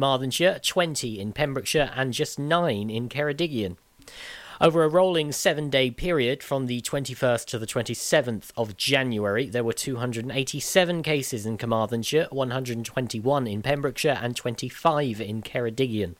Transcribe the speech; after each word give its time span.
Carmarthenshire, 0.00 0.60
20 0.62 1.18
in 1.18 1.32
Pembrokeshire, 1.32 1.90
and 1.96 2.12
just 2.12 2.38
9 2.38 2.88
in 2.88 3.08
Ceredigion. 3.08 3.76
Over 4.60 4.84
a 4.84 4.88
rolling 4.88 5.32
seven 5.32 5.70
day 5.70 5.90
period 5.90 6.40
from 6.40 6.66
the 6.66 6.80
21st 6.82 7.46
to 7.46 7.58
the 7.58 7.66
27th 7.66 8.52
of 8.56 8.76
January, 8.76 9.48
there 9.48 9.64
were 9.64 9.72
287 9.72 11.02
cases 11.02 11.44
in 11.44 11.58
Carmarthenshire, 11.58 12.28
121 12.30 13.48
in 13.48 13.60
Pembrokeshire, 13.60 14.20
and 14.22 14.36
25 14.36 15.20
in 15.20 15.42
Ceredigion. 15.42 16.14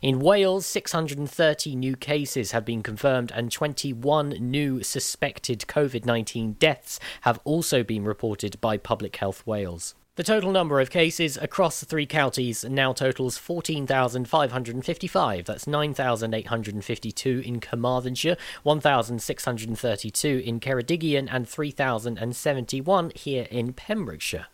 In 0.00 0.18
Wales, 0.18 0.64
630 0.64 1.76
new 1.76 1.96
cases 1.96 2.52
have 2.52 2.64
been 2.64 2.82
confirmed, 2.82 3.30
and 3.34 3.52
21 3.52 4.30
new 4.40 4.82
suspected 4.82 5.66
COVID 5.68 6.06
19 6.06 6.54
deaths 6.54 6.98
have 7.20 7.40
also 7.44 7.82
been 7.82 8.06
reported 8.06 8.58
by 8.62 8.78
Public 8.78 9.16
Health 9.16 9.46
Wales. 9.46 9.94
The 10.16 10.22
total 10.22 10.50
number 10.50 10.80
of 10.80 10.88
cases 10.88 11.36
across 11.36 11.78
the 11.78 11.84
three 11.84 12.06
counties 12.06 12.64
now 12.64 12.94
totals 12.94 13.36
14,555. 13.36 15.44
That's 15.44 15.66
9,852 15.66 17.42
in 17.44 17.60
Carmarthenshire, 17.60 18.38
1,632 18.62 20.42
in 20.42 20.58
Ceredigion, 20.58 21.28
and 21.30 21.46
3,071 21.46 23.12
here 23.14 23.46
in 23.50 23.74
Pembrokeshire. 23.74 24.46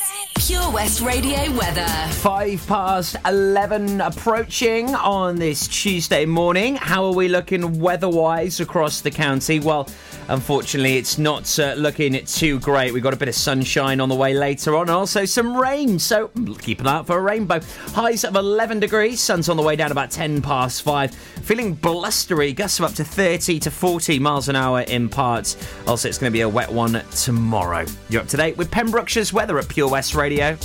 Pure 0.50 0.72
West 0.72 1.00
Radio 1.00 1.38
weather. 1.53 1.87
Five 2.15 2.66
past 2.66 3.15
11 3.25 4.00
approaching 4.00 4.93
on 4.97 5.37
this 5.37 5.69
Tuesday 5.69 6.27
morning. 6.27 6.75
How 6.75 7.05
are 7.05 7.12
we 7.12 7.28
looking 7.28 7.78
weather 7.78 8.09
wise 8.09 8.59
across 8.59 9.00
the 9.00 9.12
county? 9.12 9.61
Well, 9.61 9.88
unfortunately, 10.27 10.97
it's 10.97 11.19
not 11.19 11.56
uh, 11.61 11.75
looking 11.75 12.25
too 12.25 12.59
great. 12.59 12.93
We've 12.93 13.00
got 13.00 13.15
a 13.15 13.16
bit 13.16 13.28
of 13.28 13.37
sunshine 13.37 14.00
on 14.00 14.09
the 14.09 14.16
way 14.16 14.34
later 14.34 14.75
on, 14.75 14.88
and 14.88 14.91
also 14.91 15.25
some 15.25 15.56
rain. 15.56 16.00
So 16.00 16.33
keep 16.59 16.81
an 16.81 16.88
eye 16.88 16.97
out 16.97 17.06
for 17.06 17.17
a 17.17 17.22
rainbow. 17.22 17.61
Highs 17.93 18.25
of 18.25 18.34
11 18.34 18.81
degrees, 18.81 19.21
sun's 19.21 19.49
on 19.49 19.56
the 19.56 19.62
way 19.62 19.77
down 19.77 19.93
about 19.93 20.11
10 20.11 20.43
past 20.43 20.82
5. 20.82 21.39
Feeling 21.42 21.74
blustery, 21.74 22.52
gusts 22.52 22.78
of 22.78 22.84
up 22.86 22.94
to 22.94 23.04
30 23.04 23.58
to 23.60 23.70
40 23.70 24.18
miles 24.18 24.48
an 24.48 24.56
hour 24.56 24.82
in 24.82 25.08
parts. 25.08 25.56
Also, 25.86 26.08
it's 26.08 26.18
going 26.18 26.30
to 26.30 26.36
be 26.36 26.42
a 26.42 26.48
wet 26.48 26.70
one 26.70 27.02
tomorrow. 27.10 27.84
You're 28.08 28.22
up 28.22 28.28
to 28.28 28.36
date 28.36 28.56
with 28.56 28.70
Pembrokeshire's 28.70 29.32
weather 29.32 29.58
at 29.58 29.68
Pure 29.68 29.90
West 29.90 30.14
Radio. 30.14 30.56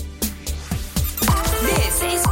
This 1.61 2.03
is 2.03 2.24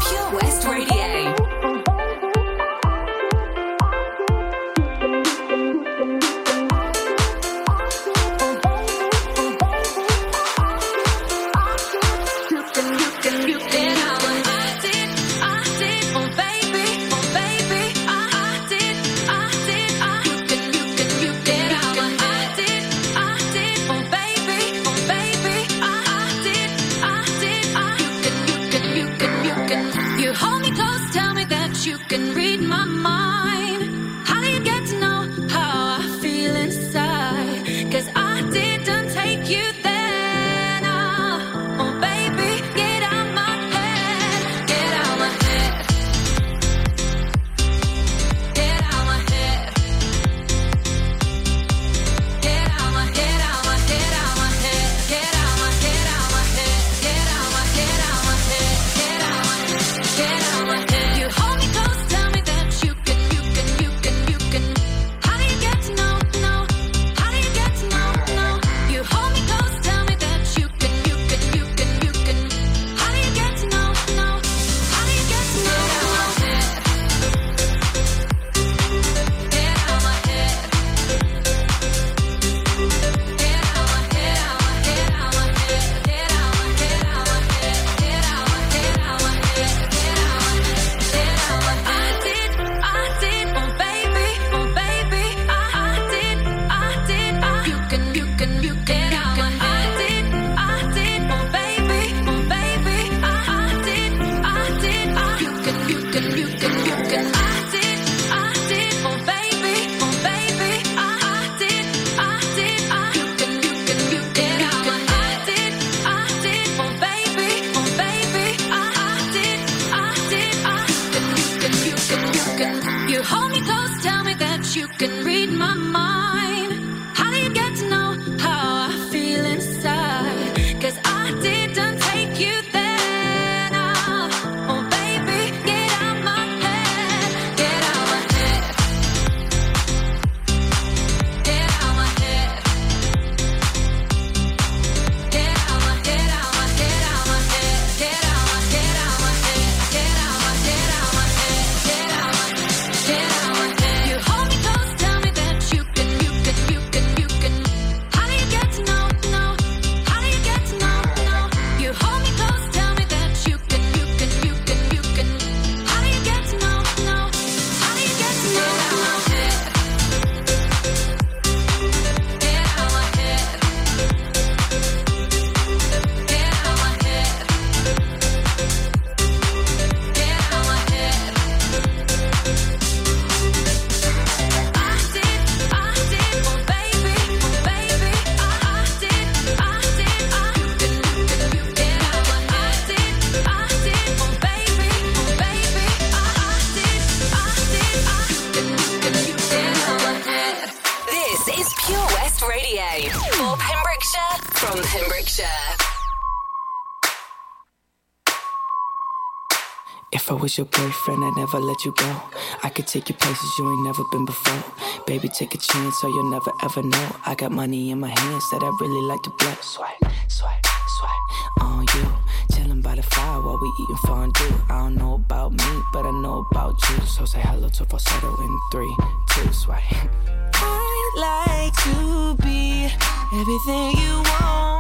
was 210.54 210.58
your 210.58 210.66
boyfriend, 210.66 211.24
I'd 211.24 211.36
never 211.36 211.60
let 211.60 211.86
you 211.86 211.94
go. 211.94 212.22
I 212.64 212.70
could 212.70 212.88
take 212.88 213.10
you 213.10 213.16
places 213.16 213.50
you 213.58 213.70
ain't 213.70 213.84
never 213.84 214.04
been 214.12 214.26
before. 214.26 214.64
Baby, 215.08 215.30
take 215.30 215.56
a 215.56 215.58
chance, 215.58 216.02
so 216.02 216.08
you'll 216.08 216.32
never 216.32 216.52
ever 216.64 216.84
know. 216.84 217.16
I 217.26 217.36
got 217.36 217.52
money 217.52 217.92
in 217.92 218.00
my 218.00 218.10
hands 218.10 218.50
that 218.52 218.62
I 218.62 218.70
really 218.82 219.08
like 219.08 219.22
to 219.24 219.30
blow. 219.40 219.56
Swipe, 219.62 219.98
swipe, 220.28 220.66
swipe 220.98 221.62
on 221.62 221.86
you. 221.96 222.08
Chillin' 222.52 222.84
by 222.84 222.96
the 222.96 223.04
fire 223.04 223.42
while 223.42 223.60
we 223.60 223.70
eatin' 223.84 223.98
fondue. 224.06 224.56
I 224.70 224.84
don't 224.84 224.96
know 224.96 225.16
about 225.16 225.54
me, 225.54 225.82
but 225.92 226.06
I 226.06 226.12
know 226.22 226.46
about 226.52 226.76
you. 226.90 227.06
So 227.06 227.26
say 227.26 227.40
hello 227.42 227.70
to 227.70 227.86
falsetto 227.86 228.36
in 228.42 228.60
three, 228.72 228.96
two, 229.32 229.54
swipe. 229.54 229.82
I'd 230.54 231.14
like 231.30 231.74
to 231.88 232.36
be 232.44 232.86
everything 233.34 233.98
you 234.02 234.24
want. 234.24 234.73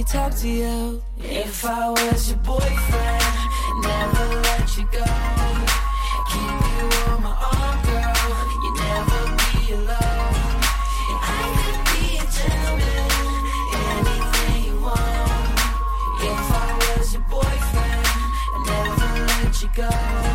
Me 0.00 0.04
talk 0.04 0.34
to 0.36 0.48
you. 0.48 1.02
If 1.18 1.62
I 1.62 1.90
was 1.90 2.30
your 2.30 2.38
boyfriend, 2.38 3.22
never 3.82 4.40
let 4.40 4.78
you 4.78 4.88
go. 4.90 5.04
Keep 6.32 6.60
you 6.72 6.86
on 7.12 7.22
my 7.22 7.36
arm, 7.52 7.76
girl. 7.84 8.32
You 8.64 8.70
never 8.80 9.22
be 9.36 9.74
alone. 9.74 10.56
I 11.20 11.42
could 11.60 11.82
be 11.92 12.16
a 12.16 12.24
gentleman, 12.32 13.10
anything 13.92 14.64
you 14.64 14.80
want. 14.80 15.60
If 16.32 16.48
I 16.50 16.68
was 16.80 17.12
your 17.12 17.26
boyfriend, 17.28 18.08
never 18.64 19.08
let 19.26 19.62
you 19.62 19.68
go. 19.76 20.29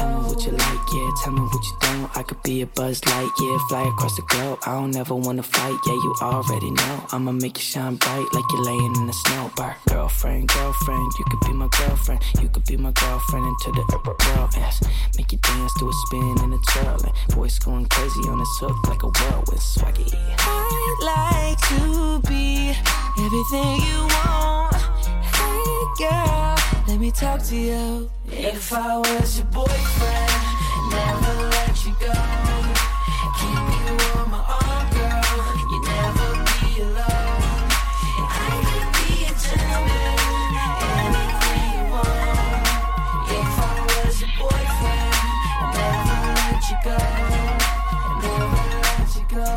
Tell 0.00 0.08
me 0.08 0.28
what 0.28 0.44
you 0.46 0.52
like, 0.52 0.86
yeah. 0.94 1.10
Tell 1.22 1.32
me 1.32 1.40
what 1.42 1.64
you 1.68 1.76
don't. 1.80 2.16
I 2.16 2.22
could 2.22 2.42
be 2.42 2.62
a 2.62 2.66
buzz 2.66 3.04
light, 3.04 3.30
yeah. 3.38 3.58
Fly 3.68 3.86
across 3.86 4.16
the 4.16 4.22
globe. 4.30 4.58
I 4.66 4.72
don't 4.72 4.96
ever 4.96 5.14
wanna 5.14 5.42
fight, 5.42 5.76
yeah. 5.86 5.92
You 5.92 6.14
already 6.22 6.70
know. 6.70 7.04
I'ma 7.12 7.32
make 7.32 7.58
you 7.58 7.62
shine 7.62 7.96
bright 7.96 8.26
like 8.32 8.44
you're 8.50 8.64
laying 8.64 8.96
in 8.96 9.06
the 9.06 9.12
snow. 9.12 9.50
Bar. 9.56 9.76
Girlfriend, 9.88 10.48
girlfriend, 10.48 11.12
you 11.18 11.24
could 11.30 11.40
be 11.46 11.52
my 11.52 11.68
girlfriend. 11.78 12.22
You 12.40 12.48
could 12.48 12.64
be 12.64 12.76
my 12.78 12.92
girlfriend 12.92 13.44
into 13.44 13.72
the 13.78 13.84
upper 13.94 14.14
world. 14.24 14.50
Yes. 14.56 14.80
Make 15.18 15.32
you 15.32 15.38
dance 15.38 15.72
to 15.78 15.88
a 15.88 15.92
spin 16.06 16.34
and 16.44 16.54
a 16.54 16.58
twirl. 16.70 17.00
And 17.04 17.34
voice 17.34 17.58
going 17.58 17.84
crazy 17.86 18.20
on 18.28 18.38
this 18.38 18.56
hook 18.60 18.88
like 18.88 19.02
a 19.02 19.08
whirlwind 19.08 19.60
swaggy. 19.60 20.08
I'd 20.38 20.98
like 21.12 21.60
to 21.68 22.20
be 22.26 22.72
everything 23.20 23.76
you 23.84 24.00
want. 24.16 24.76
Hey 25.36 25.68
girl, 25.98 26.56
let 26.90 26.98
me 26.98 27.12
talk 27.12 27.40
to 27.40 27.54
you. 27.54 28.10
If 28.26 28.72
I 28.72 28.96
was 28.98 29.38
your 29.38 29.46
boyfriend, 29.46 30.32
never 30.90 31.34
let 31.54 31.86
you 31.86 31.94
go. 32.00 32.12
Keep 33.38 33.66
you 33.78 33.94
my 34.34 34.42
girl. 34.90 35.22
You 35.70 35.78
never 35.86 36.28
be 36.50 36.82
alone. 36.82 37.70
I 38.26 38.50
could 38.66 38.88
be 38.96 39.06
anything 41.06 41.62
you 41.74 41.82
want. 41.94 42.66
If 43.38 43.54
I 43.62 43.78
was 43.90 44.14
your 44.22 44.34
boyfriend, 44.40 45.18
never 45.78 46.18
let 46.38 46.62
you 46.70 46.78
go. 46.90 46.98
Never 48.26 48.66
let 48.82 49.10
you 49.14 49.24
go. 49.38 49.52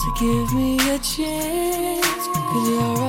So 0.00 0.06
give 0.20 0.48
me 0.54 0.70
a 0.88 0.98
chance, 1.00 2.24
cause 2.30 2.68
you're 2.68 3.07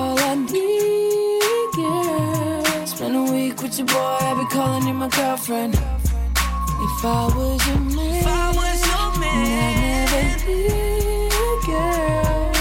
calling 4.49 4.87
you 4.87 4.93
my 4.93 5.07
girlfriend. 5.09 5.75
If 5.75 7.05
I 7.05 7.31
was 7.35 7.67
your 7.67 7.79
man, 7.79 8.15
if 8.15 8.27
I 8.27 8.51
was 8.59 8.79
your 8.89 9.19
man, 9.19 10.07
I'd 10.09 10.15
never 10.15 10.23
leave, 10.47 11.65
girl. 11.65 12.51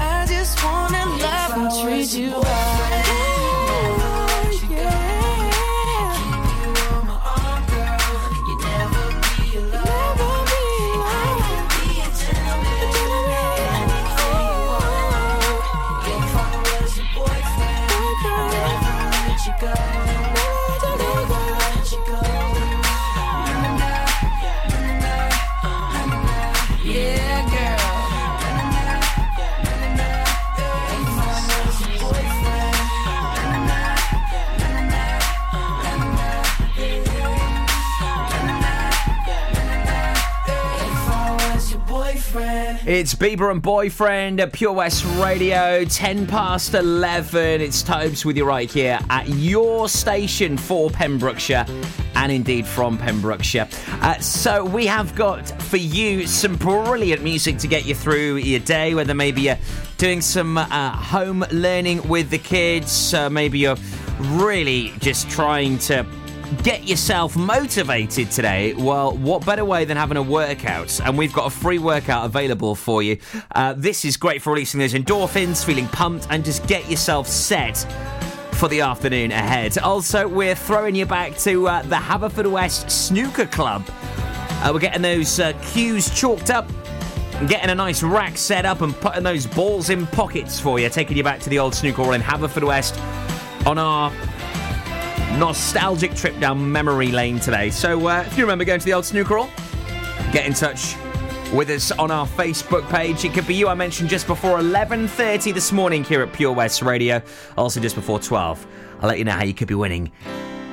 I 0.00 0.26
just 0.28 0.62
wanna 0.64 1.04
love 1.22 1.52
and 1.58 1.70
treat 1.82 2.12
you 2.18 2.34
right. 2.34 2.77
It's 42.98 43.14
Bieber 43.14 43.52
and 43.52 43.62
Boyfriend 43.62 44.40
at 44.40 44.52
Pure 44.52 44.72
West 44.72 45.04
Radio, 45.20 45.84
10 45.84 46.26
past 46.26 46.74
11. 46.74 47.60
It's 47.60 47.80
Tobes 47.80 48.24
with 48.24 48.36
you 48.36 48.44
right 48.44 48.68
here 48.68 48.98
at 49.08 49.28
your 49.28 49.88
station 49.88 50.56
for 50.56 50.90
Pembrokeshire 50.90 51.64
and 52.16 52.32
indeed 52.32 52.66
from 52.66 52.98
Pembrokeshire. 52.98 53.68
Uh, 54.02 54.18
so, 54.18 54.64
we 54.64 54.84
have 54.86 55.14
got 55.14 55.48
for 55.62 55.76
you 55.76 56.26
some 56.26 56.56
brilliant 56.56 57.22
music 57.22 57.58
to 57.58 57.68
get 57.68 57.84
you 57.84 57.94
through 57.94 58.38
your 58.38 58.58
day, 58.58 58.94
whether 58.94 59.14
maybe 59.14 59.42
you're 59.42 59.58
doing 59.96 60.20
some 60.20 60.58
uh, 60.58 60.90
home 60.90 61.44
learning 61.52 62.06
with 62.08 62.30
the 62.30 62.38
kids, 62.38 63.14
uh, 63.14 63.30
maybe 63.30 63.60
you're 63.60 63.78
really 64.32 64.92
just 64.98 65.30
trying 65.30 65.78
to 65.78 66.04
get 66.62 66.84
yourself 66.84 67.36
motivated 67.36 68.30
today, 68.30 68.74
well, 68.74 69.12
what 69.16 69.44
better 69.44 69.64
way 69.64 69.84
than 69.84 69.96
having 69.96 70.16
a 70.16 70.22
workout? 70.22 71.00
And 71.00 71.16
we've 71.16 71.32
got 71.32 71.46
a 71.46 71.50
free 71.50 71.78
workout 71.78 72.24
available 72.24 72.74
for 72.74 73.02
you. 73.02 73.18
Uh, 73.54 73.74
this 73.76 74.04
is 74.04 74.16
great 74.16 74.42
for 74.42 74.52
releasing 74.52 74.80
those 74.80 74.94
endorphins, 74.94 75.64
feeling 75.64 75.86
pumped, 75.88 76.26
and 76.30 76.44
just 76.44 76.66
get 76.66 76.88
yourself 76.90 77.26
set 77.28 77.76
for 78.52 78.68
the 78.68 78.80
afternoon 78.80 79.30
ahead. 79.30 79.78
Also, 79.78 80.26
we're 80.26 80.54
throwing 80.54 80.94
you 80.94 81.06
back 81.06 81.36
to 81.38 81.68
uh, 81.68 81.82
the 81.82 81.96
Haverfordwest 81.96 82.90
Snooker 82.90 83.46
Club. 83.46 83.88
Uh, 83.88 84.70
we're 84.72 84.80
getting 84.80 85.02
those 85.02 85.38
uh, 85.38 85.52
cues 85.62 86.10
chalked 86.18 86.50
up. 86.50 86.68
Getting 87.46 87.70
a 87.70 87.74
nice 87.74 88.02
rack 88.02 88.36
set 88.36 88.66
up 88.66 88.80
and 88.80 88.92
putting 88.96 89.22
those 89.22 89.46
balls 89.46 89.90
in 89.90 90.08
pockets 90.08 90.58
for 90.58 90.80
you, 90.80 90.88
taking 90.88 91.16
you 91.16 91.22
back 91.22 91.38
to 91.40 91.50
the 91.50 91.60
old 91.60 91.72
snooker 91.72 92.02
hall 92.02 92.12
in 92.12 92.20
Haverfordwest 92.20 92.98
on 93.64 93.78
our 93.78 94.10
nostalgic 95.38 96.14
trip 96.14 96.38
down 96.40 96.70
memory 96.70 97.12
lane 97.12 97.38
today. 97.38 97.70
So 97.70 98.08
uh, 98.08 98.24
if 98.26 98.36
you 98.36 98.44
remember 98.44 98.64
going 98.64 98.80
to 98.80 98.86
the 98.86 98.92
old 98.92 99.04
snooker 99.04 99.38
hall, 99.38 99.50
get 100.32 100.46
in 100.46 100.52
touch 100.52 100.96
with 101.52 101.70
us 101.70 101.90
on 101.92 102.10
our 102.10 102.26
Facebook 102.26 102.88
page. 102.90 103.24
It 103.24 103.32
could 103.32 103.46
be 103.46 103.54
you 103.54 103.68
I 103.68 103.74
mentioned 103.74 104.08
just 104.08 104.26
before 104.26 104.58
11.30 104.58 105.54
this 105.54 105.72
morning 105.72 106.04
here 106.04 106.22
at 106.22 106.32
Pure 106.32 106.52
West 106.52 106.82
Radio. 106.82 107.22
Also 107.56 107.80
just 107.80 107.94
before 107.94 108.18
12. 108.18 108.66
I'll 109.00 109.08
let 109.08 109.18
you 109.18 109.24
know 109.24 109.32
how 109.32 109.44
you 109.44 109.54
could 109.54 109.68
be 109.68 109.74
winning 109.74 110.10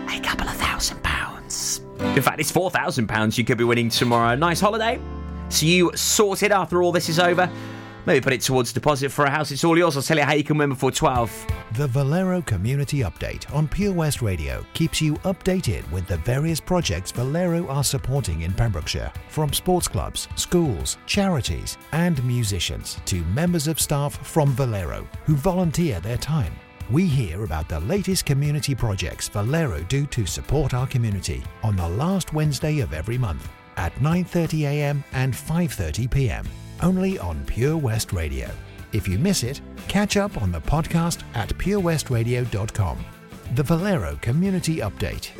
a 0.08 0.20
couple 0.20 0.48
of 0.48 0.56
thousand 0.56 1.02
pounds. 1.04 1.82
In 2.00 2.22
fact, 2.22 2.40
it's 2.40 2.52
four 2.52 2.72
thousand 2.72 3.08
pounds 3.08 3.38
you 3.38 3.44
could 3.44 3.58
be 3.58 3.64
winning 3.64 3.90
tomorrow. 3.90 4.36
Nice 4.36 4.60
holiday. 4.60 5.00
So 5.50 5.66
you 5.66 5.92
sorted 5.96 6.52
after 6.52 6.82
all 6.82 6.92
this 6.92 7.10
is 7.10 7.20
over. 7.20 7.50
Maybe 8.06 8.24
put 8.24 8.34
it 8.34 8.42
towards 8.42 8.72
deposit 8.72 9.12
for 9.12 9.26
a 9.26 9.30
house. 9.30 9.52
It's 9.52 9.64
all 9.64 9.78
yours. 9.78 9.98
I'll 9.98 10.04
tell 10.04 10.18
you 10.18 10.24
how 10.24 10.34
you 10.34 10.44
can 10.44 10.58
win 10.58 10.70
before 10.70 10.92
12. 10.92 11.48
The 11.74 11.88
Valero 11.88 12.42
Community 12.42 13.00
Update 13.00 13.52
on 13.54 13.68
Pure 13.68 13.94
West 13.94 14.22
Radio 14.22 14.64
keeps 14.74 15.02
you 15.02 15.16
updated 15.26 15.90
with 15.92 16.06
the 16.08 16.18
various 16.18 16.60
projects 16.60 17.12
Valero 17.12 17.68
are 17.68 17.84
supporting 17.84 18.44
in 18.44 18.54
Pembrokeshire, 18.54 19.12
from 19.30 19.52
sports 19.52 19.88
clubs, 19.88 20.28
schools, 20.36 20.98
charities, 21.08 21.78
and 21.94 22.24
musicians 22.24 23.00
to 23.06 23.24
members 23.26 23.68
of 23.68 23.80
staff 23.80 24.16
from 24.26 24.52
Valero 24.52 25.08
who 25.26 25.36
volunteer 25.36 26.00
their 26.00 26.18
time. 26.18 26.54
We 26.92 27.08
hear 27.08 27.44
about 27.44 27.68
the 27.68 27.80
latest 27.80 28.26
community 28.26 28.76
projects 28.76 29.28
Valero 29.28 29.82
do 29.90 30.06
to 30.06 30.28
support 30.28 30.76
our 30.76 30.86
community 30.86 31.44
on 31.64 31.76
the 31.76 31.90
last 31.90 32.34
Wednesday 32.34 32.82
of 32.82 32.94
every 32.94 33.18
month 33.18 33.50
at 33.78 33.96
9:30 33.96 34.62
a.m. 34.68 35.04
and 35.14 35.34
5:30 35.34 36.12
p.m. 36.12 36.46
only 36.82 37.20
on 37.20 37.44
Pure 37.46 37.78
West 37.78 38.14
Radio. 38.14 38.50
If 38.94 39.08
you 39.08 39.20
miss 39.20 39.44
it, 39.44 39.62
catch 39.88 40.18
up 40.18 40.42
on 40.42 40.52
the 40.52 40.62
podcast 40.62 41.24
at 41.34 41.50
purewestradio.com. 41.50 43.06
The 43.56 43.64
Valero 43.64 44.18
Community 44.22 44.78
Update. 44.78 45.32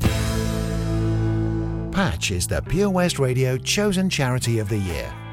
Patch 1.92 2.32
is 2.32 2.48
the 2.48 2.62
Pure 2.62 2.90
West 2.90 3.20
Radio 3.20 3.58
chosen 3.58 4.10
charity 4.10 4.60
of 4.60 4.68
the 4.70 4.78
year. 4.78 5.14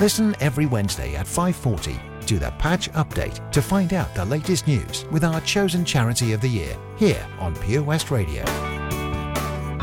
Listen 0.00 0.34
every 0.40 0.64
Wednesday 0.64 1.14
at 1.14 1.26
5:40 1.26 2.00
to 2.24 2.38
the 2.38 2.50
Patch 2.52 2.90
Update 2.92 3.38
to 3.52 3.60
find 3.60 3.92
out 3.92 4.14
the 4.14 4.24
latest 4.24 4.66
news 4.66 5.04
with 5.10 5.24
our 5.24 5.42
chosen 5.42 5.84
charity 5.84 6.32
of 6.32 6.40
the 6.40 6.48
year 6.48 6.74
here 6.96 7.22
on 7.38 7.54
Pure 7.56 7.82
West 7.82 8.10
Radio. 8.10 8.42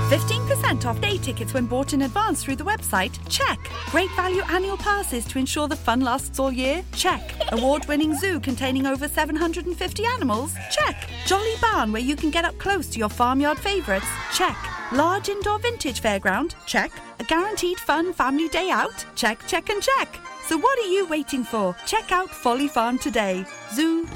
15% 0.09 0.85
off 0.87 0.99
day 1.01 1.19
tickets 1.19 1.53
when 1.53 1.67
bought 1.67 1.93
in 1.93 2.01
advance 2.01 2.43
through 2.43 2.55
the 2.55 2.63
website? 2.63 3.13
Check. 3.29 3.59
Great 3.91 4.09
value 4.15 4.41
annual 4.49 4.77
passes 4.77 5.23
to 5.25 5.37
ensure 5.37 5.67
the 5.67 5.75
fun 5.75 5.99
lasts 6.01 6.39
all 6.39 6.51
year? 6.51 6.83
Check. 6.93 7.21
Award 7.51 7.85
winning 7.87 8.15
zoo 8.15 8.39
containing 8.39 8.87
over 8.87 9.07
750 9.07 10.03
animals? 10.15 10.55
Check. 10.71 10.95
Jolly 11.27 11.55
barn 11.61 11.91
where 11.91 12.01
you 12.01 12.15
can 12.15 12.31
get 12.31 12.43
up 12.43 12.57
close 12.57 12.87
to 12.87 12.97
your 12.97 13.09
farmyard 13.09 13.59
favourites? 13.59 14.07
Check. 14.33 14.57
Large 14.93 15.27
indoor 15.27 15.59
vintage 15.59 16.01
fairground? 16.01 16.55
Check. 16.65 16.93
A 17.19 17.23
guaranteed 17.25 17.77
fun 17.77 18.13
family 18.13 18.47
day 18.47 18.69
out? 18.69 19.05
Check, 19.15 19.45
check, 19.45 19.69
and 19.69 19.83
check. 19.83 20.07
So 20.45 20.57
what 20.57 20.79
are 20.79 20.87
you 20.87 21.05
waiting 21.07 21.43
for? 21.43 21.75
Check 21.85 22.13
out 22.13 22.29
Folly 22.29 22.69
Farm 22.69 22.97
today. 22.97 23.45
Zoo, 23.73 24.07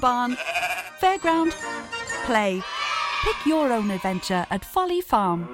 barn, 0.00 0.38
fairground, 0.98 1.52
play. 2.24 2.62
Pick 3.22 3.36
your 3.44 3.70
own 3.70 3.90
adventure 3.90 4.46
at 4.50 4.64
Folly 4.64 5.02
Farm. 5.02 5.46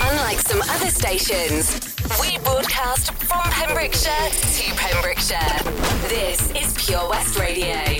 Unlike 0.00 0.40
some 0.40 0.60
other 0.62 0.90
stations, 0.90 1.94
we 2.20 2.38
broadcast 2.38 3.12
from 3.12 3.42
Pembrokeshire 3.44 4.30
to 4.30 4.74
Pembrokeshire. 4.74 5.62
This 6.08 6.50
is 6.50 6.74
Pure 6.84 7.08
West 7.10 7.38
Radio. 7.38 7.97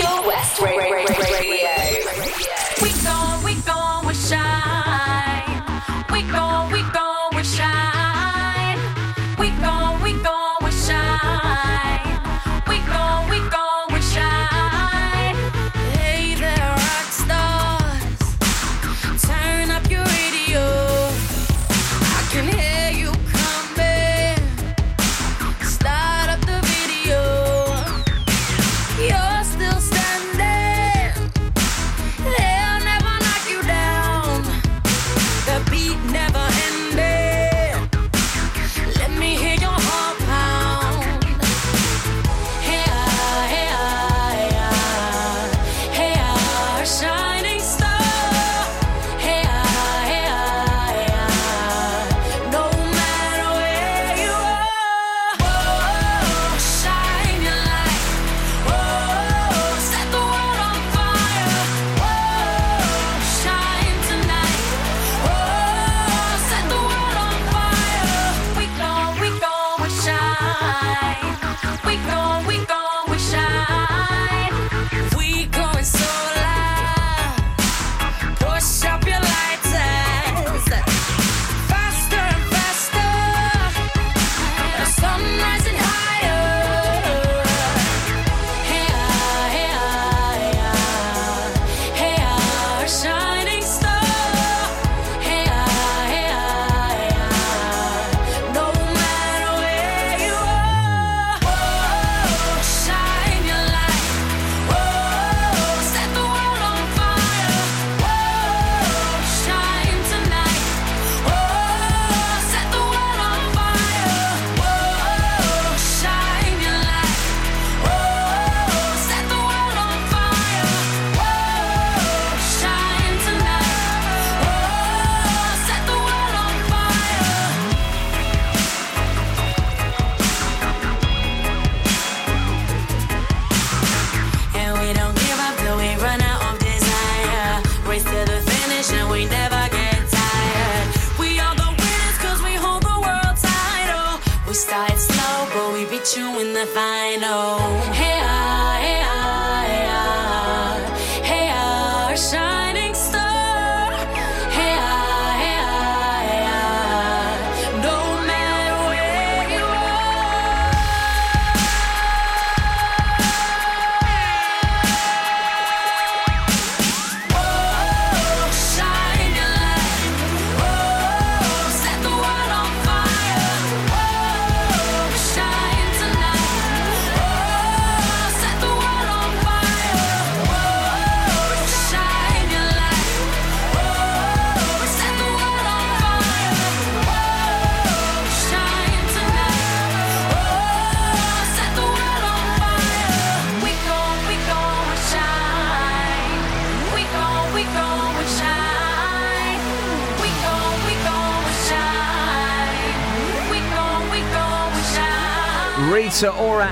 your 0.00 0.26
way. 0.26 0.39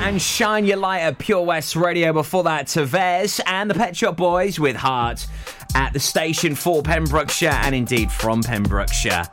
And 0.09 0.23
Shine 0.23 0.64
Your 0.64 0.79
Light 0.79 1.01
at 1.01 1.18
Pure 1.18 1.42
West 1.42 1.77
Radio. 1.77 2.14
Before 2.14 2.42
that, 2.44 2.66
Tavez 2.66 3.42
and 3.44 3.68
the 3.68 3.75
Pet 3.75 3.94
Shop 3.94 4.16
Boys 4.16 4.59
with 4.59 4.75
Heart 4.75 5.27
at 5.75 5.92
the 5.92 6.01
station 6.01 6.55
for 6.55 6.83
Pembrokeshire 6.83 7.59
and 7.62 7.75
indeed 7.75 8.11
from 8.11 8.42
Pembrokeshire. 8.42 9.25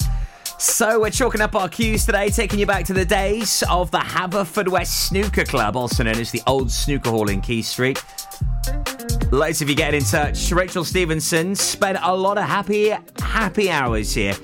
So 0.59 0.99
we're 0.99 1.11
chalking 1.11 1.39
up 1.39 1.55
our 1.55 1.69
cues 1.69 2.05
today, 2.05 2.27
taking 2.27 2.59
you 2.59 2.65
back 2.65 2.83
to 2.85 2.93
the 2.93 3.05
days 3.05 3.63
of 3.69 3.89
the 3.91 3.99
Haverfordwest 3.99 4.87
Snooker 4.87 5.45
Club, 5.45 5.77
also 5.77 6.03
known 6.03 6.19
as 6.19 6.31
the 6.31 6.41
Old 6.45 6.69
Snooker 6.69 7.09
Hall 7.09 7.29
in 7.29 7.39
Key 7.39 7.61
Street. 7.61 8.03
Loads 9.31 9.61
of 9.61 9.69
you 9.69 9.75
getting 9.75 10.01
in 10.01 10.05
touch. 10.05 10.51
Rachel 10.51 10.83
Stevenson 10.83 11.55
spent 11.55 11.99
a 12.01 12.13
lot 12.13 12.37
of 12.37 12.43
happy, 12.43 12.93
happy 13.19 13.69
hours 13.71 14.13
here. 14.13 14.35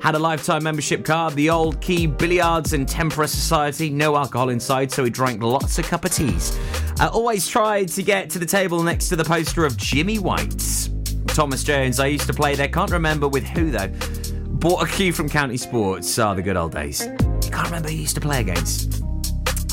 Had 0.00 0.14
a 0.14 0.18
lifetime 0.18 0.64
membership 0.64 1.04
card, 1.04 1.34
the 1.34 1.50
old 1.50 1.78
Key 1.82 2.06
Billiards 2.06 2.72
and 2.72 2.88
Tempera 2.88 3.28
Society. 3.28 3.90
No 3.90 4.16
alcohol 4.16 4.48
inside, 4.48 4.90
so 4.90 5.04
he 5.04 5.10
drank 5.10 5.42
lots 5.42 5.78
of 5.78 5.84
cup 5.84 6.06
of 6.06 6.12
teas. 6.12 6.58
Uh, 6.98 7.10
always 7.12 7.46
tried 7.46 7.88
to 7.88 8.02
get 8.02 8.30
to 8.30 8.38
the 8.38 8.46
table 8.46 8.82
next 8.82 9.10
to 9.10 9.16
the 9.16 9.24
poster 9.24 9.66
of 9.66 9.76
Jimmy 9.76 10.18
White's. 10.18 10.88
Thomas 11.26 11.62
Jones, 11.62 12.00
I 12.00 12.06
used 12.06 12.26
to 12.28 12.32
play 12.32 12.54
there. 12.54 12.68
Can't 12.68 12.90
remember 12.90 13.28
with 13.28 13.44
who 13.44 13.70
though. 13.70 13.92
Bought 14.48 14.88
a 14.88 14.90
cue 14.90 15.12
from 15.12 15.28
County 15.28 15.58
Sports. 15.58 16.18
Ah, 16.18 16.32
the 16.32 16.42
good 16.42 16.56
old 16.56 16.72
days. 16.72 17.00
Can't 17.00 17.66
remember 17.66 17.90
who 17.90 17.96
used 17.96 18.14
to 18.14 18.22
play 18.22 18.40
against. 18.40 19.02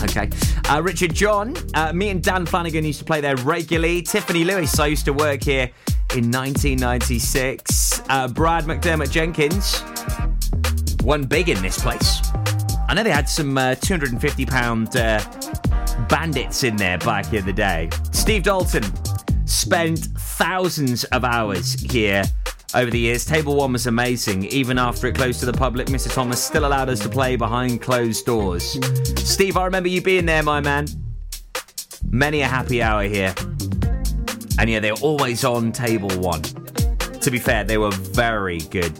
Okay. 0.03 0.29
Uh, 0.69 0.81
Richard 0.81 1.13
John, 1.13 1.55
uh, 1.73 1.93
me 1.93 2.09
and 2.09 2.21
Dan 2.21 2.45
Flanagan 2.45 2.83
used 2.83 2.99
to 2.99 3.05
play 3.05 3.21
there 3.21 3.37
regularly. 3.37 4.01
Tiffany 4.01 4.43
Lewis, 4.43 4.77
I 4.77 4.87
used 4.87 5.05
to 5.05 5.13
work 5.13 5.43
here 5.43 5.71
in 6.17 6.31
1996. 6.31 8.01
Uh, 8.09 8.27
Brad 8.27 8.63
McDermott 8.63 9.11
Jenkins, 9.11 9.83
won 11.03 11.25
big 11.25 11.47
in 11.47 11.61
this 11.61 11.79
place. 11.79 12.21
I 12.89 12.95
know 12.95 13.03
they 13.03 13.11
had 13.11 13.29
some 13.29 13.55
uh, 13.55 13.75
250 13.75 14.45
pound 14.47 14.95
uh, 14.95 15.23
bandits 16.09 16.63
in 16.63 16.75
there 16.75 16.97
back 16.97 17.31
in 17.33 17.45
the 17.45 17.53
day. 17.53 17.89
Steve 18.11 18.43
Dalton 18.43 18.83
spent 19.45 19.99
thousands 19.99 21.03
of 21.05 21.23
hours 21.23 21.73
here 21.73 22.23
over 22.73 22.89
the 22.89 22.99
years. 22.99 23.23
Table 23.23 23.55
one 23.55 23.73
was 23.73 23.85
amazing. 23.85 24.45
Even 24.45 24.79
after 24.79 25.05
it 25.07 25.15
closed 25.15 25.39
to 25.41 25.45
the 25.45 25.53
public, 25.53 25.87
Mr. 25.87 26.11
Thomas 26.11 26.43
still 26.43 26.65
allowed 26.65 26.89
us 26.89 26.99
to 27.01 27.09
play 27.09 27.35
behind 27.35 27.81
closed 27.81 28.25
doors. 28.25 28.79
Steve, 29.17 29.55
I 29.55 29.65
remember 29.65 29.89
you 29.89 30.01
being 30.01 30.25
there, 30.25 30.41
my 30.41 30.61
man. 30.61 30.87
Many 32.09 32.41
a 32.41 32.47
happy 32.47 32.81
hour 32.81 33.03
here. 33.03 33.35
And 34.59 34.69
yeah, 34.69 34.79
they're 34.79 34.93
always 34.93 35.43
on 35.43 35.71
table 35.71 36.09
one. 36.19 36.41
To 36.41 37.31
be 37.31 37.39
fair, 37.39 37.63
they 37.63 37.77
were 37.77 37.91
very 37.91 38.59
good 38.59 38.97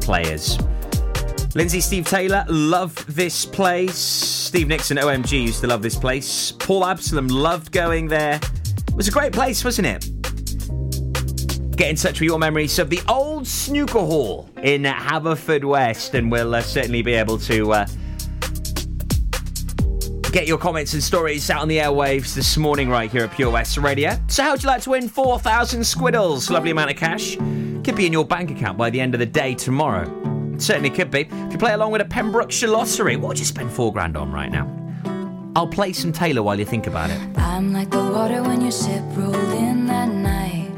players. 0.00 0.58
Lindsay 1.54 1.80
Steve 1.80 2.06
Taylor, 2.06 2.44
loved 2.48 3.08
this 3.08 3.44
place. 3.44 3.96
Steve 3.96 4.68
Nixon, 4.68 4.96
OMG, 4.98 5.42
used 5.42 5.60
to 5.62 5.66
love 5.66 5.82
this 5.82 5.96
place. 5.96 6.52
Paul 6.52 6.84
Absalom 6.84 7.28
loved 7.28 7.72
going 7.72 8.06
there. 8.08 8.36
It 8.36 8.94
was 8.94 9.08
a 9.08 9.10
great 9.10 9.32
place, 9.32 9.64
wasn't 9.64 9.86
it? 9.86 10.04
Get 11.76 11.90
in 11.90 11.96
touch 11.96 12.20
with 12.20 12.26
your 12.26 12.38
memories 12.38 12.78
of 12.78 12.90
the 12.90 13.00
old 13.08 13.46
snooker 13.46 14.00
hall 14.00 14.50
in 14.62 14.82
Haverfordwest, 14.82 16.14
and 16.14 16.30
we'll 16.30 16.54
uh, 16.54 16.60
certainly 16.60 17.02
be 17.02 17.14
able 17.14 17.38
to 17.38 17.72
uh, 17.72 17.86
get 20.30 20.46
your 20.46 20.58
comments 20.58 20.94
and 20.94 21.02
stories 21.02 21.48
out 21.50 21.62
on 21.62 21.68
the 21.68 21.78
airwaves 21.78 22.34
this 22.34 22.56
morning 22.56 22.88
right 22.88 23.10
here 23.10 23.24
at 23.24 23.32
Pure 23.32 23.50
West 23.50 23.78
Radio. 23.78 24.18
So, 24.28 24.42
how'd 24.42 24.62
you 24.62 24.66
like 24.66 24.82
to 24.82 24.90
win 24.90 25.08
4,000 25.08 25.84
squiddles? 25.84 26.50
Lovely 26.50 26.70
amount 26.70 26.90
of 26.90 26.96
cash. 26.96 27.36
Could 27.36 27.96
be 27.96 28.06
in 28.06 28.12
your 28.12 28.24
bank 28.24 28.50
account 28.50 28.76
by 28.76 28.90
the 28.90 29.00
end 29.00 29.14
of 29.14 29.20
the 29.20 29.26
day 29.26 29.54
tomorrow. 29.54 30.04
Certainly 30.58 30.90
could 30.90 31.10
be. 31.10 31.28
If 31.30 31.52
you 31.52 31.58
play 31.58 31.72
along 31.72 31.92
with 31.92 32.00
a 32.00 32.04
Pembrokeshire 32.04 32.68
lottery, 32.68 33.16
what 33.16 33.28
would 33.28 33.38
you 33.38 33.44
spend 33.44 33.70
four 33.70 33.92
grand 33.92 34.16
on 34.16 34.32
right 34.32 34.50
now? 34.50 34.68
I'll 35.56 35.68
play 35.68 35.92
some 35.92 36.12
Taylor 36.12 36.42
while 36.42 36.58
you 36.58 36.64
think 36.64 36.86
about 36.86 37.10
it. 37.10 37.20
I'm 37.38 37.72
like 37.72 37.90
the 37.90 37.98
water 37.98 38.42
when 38.42 38.60
your 38.60 38.72
ship 38.72 39.02
rolled 39.16 39.34
in 39.34 39.86
that 39.86 40.08
night. 40.08 40.72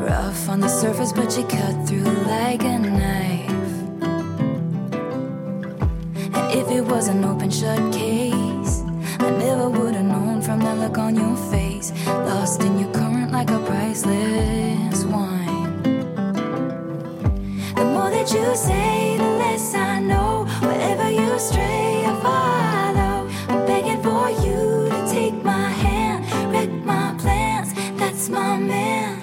Rough 0.00 0.48
on 0.48 0.60
the 0.60 0.68
surface, 0.68 1.12
but 1.12 1.36
you 1.36 1.44
cut 1.44 1.86
through 1.86 2.04
like 2.26 2.62
a 2.62 2.77
was 6.90 7.08
an 7.08 7.24
open 7.24 7.50
shut 7.50 7.92
case, 7.92 8.82
I 9.18 9.30
never 9.30 9.68
would 9.68 9.94
have 9.94 10.04
known 10.04 10.40
from 10.40 10.60
that 10.60 10.78
look 10.78 10.96
on 10.96 11.14
your 11.16 11.36
face. 11.50 11.92
Lost 12.06 12.62
in 12.62 12.78
your 12.78 12.90
current 12.92 13.30
like 13.30 13.50
a 13.50 13.58
priceless 13.60 15.04
wine. 15.04 15.82
The 17.74 17.84
more 17.84 18.10
that 18.10 18.32
you 18.32 18.56
say, 18.56 19.16
the 19.18 19.24
less 19.42 19.74
I 19.74 20.00
know. 20.00 20.46
Wherever 20.62 21.10
you 21.10 21.38
stray, 21.38 22.04
I 22.06 22.14
follow. 22.26 23.28
I'm 23.50 23.66
begging 23.66 24.02
for 24.02 24.30
you 24.44 24.88
to 24.88 25.08
take 25.12 25.34
my 25.44 25.68
hand, 25.68 26.24
wreck 26.52 26.70
my 26.84 27.14
plans. 27.18 27.74
That's 27.98 28.28
my 28.28 28.56
man. 28.56 29.20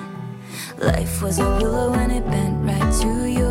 Life 0.77 1.21
was 1.21 1.39
a 1.39 1.49
willow 1.57 1.93
and 1.93 2.11
it 2.11 2.25
bent 2.29 2.63
right 2.63 2.93
to 3.01 3.25
your 3.25 3.44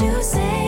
you 0.00 0.20
say, 0.22 0.63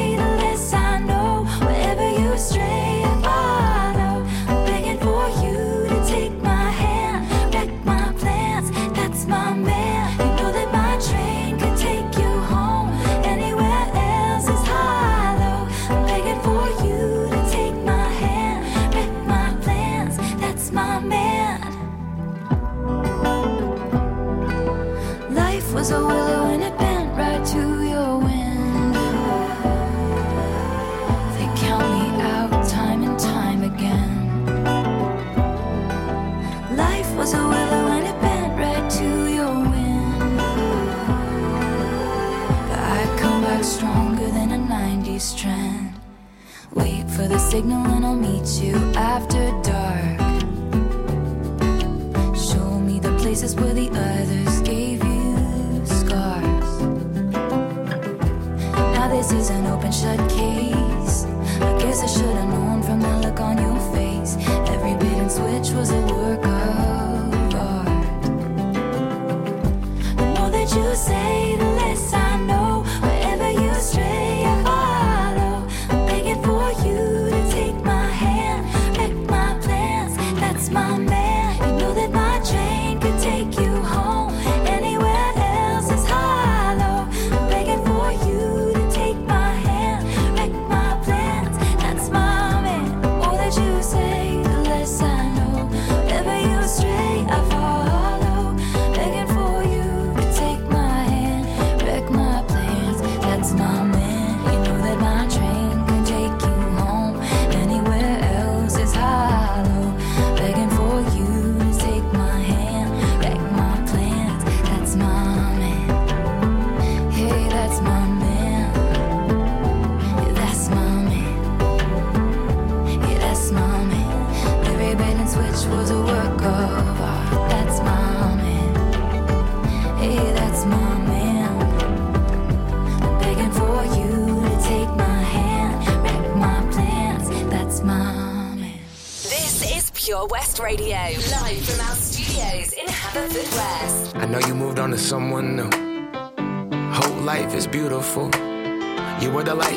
signal 47.57 47.87
and 47.87 48.05
I'll 48.05 48.15
meet 48.15 48.49
you. 48.63 48.75
After 48.97 49.26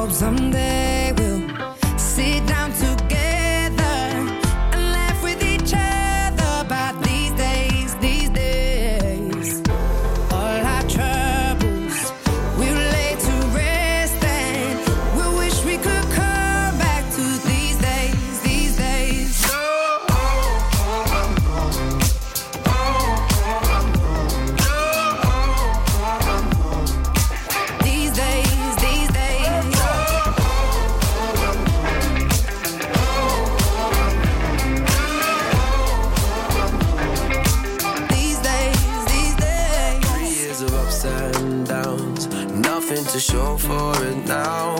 Hope 0.00 0.12
someday 0.12 1.12
we'll 1.18 1.46
sit 1.98 2.46
down 2.46 2.69
for 43.70 44.04
it 44.04 44.16
now. 44.26 44.79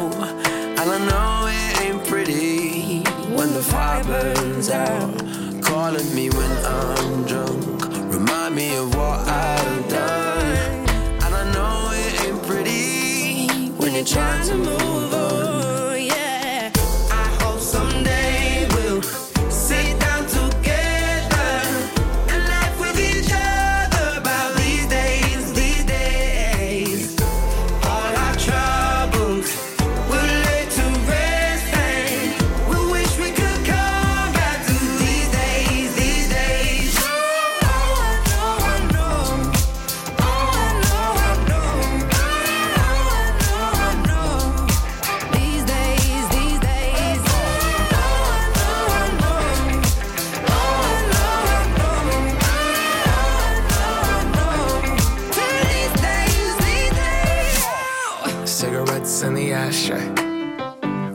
The 59.40 59.52
ashtray. 59.52 60.06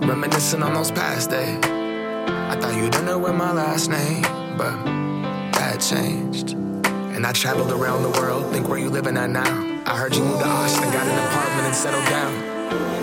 Reminiscing 0.07 0.63
on 0.63 0.73
those 0.73 0.91
past 0.91 1.29
days. 1.29 1.59
I 1.63 2.57
thought 2.59 2.75
you 2.75 2.89
didn't 2.89 3.05
know 3.05 3.19
with 3.19 3.35
my 3.35 3.51
last 3.51 3.89
name, 3.89 4.23
but 4.57 4.75
that 5.53 5.77
changed. 5.79 6.53
And 7.15 7.25
I 7.25 7.33
traveled 7.33 7.71
around 7.71 8.01
the 8.01 8.09
world, 8.19 8.51
think 8.51 8.67
where 8.67 8.79
you 8.79 8.89
living 8.89 9.15
at 9.15 9.29
now. 9.29 9.83
I 9.85 9.95
heard 9.95 10.15
you 10.15 10.23
moved 10.23 10.39
to 10.39 10.47
Austin, 10.47 10.91
got 10.91 11.05
an 11.07 11.19
apartment 11.27 11.67
and 11.67 11.75
settled 11.75 12.05
down. 12.05 12.33